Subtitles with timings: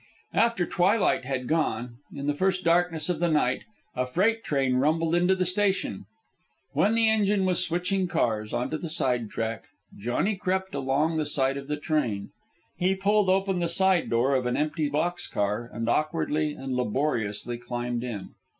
[0.33, 3.65] After twilight had gone, in the first darkness of the night,
[3.95, 6.05] a freight train rumbled into the station.
[6.71, 11.25] When the engine was switching cars on to the side track, Johnny crept along the
[11.27, 12.31] side of the train.
[12.75, 17.59] He pulled open the side door of an empty box car and awkwardly and laboriously
[17.59, 18.29] climbed in.